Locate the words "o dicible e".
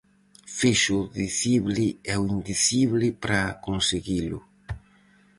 1.03-2.15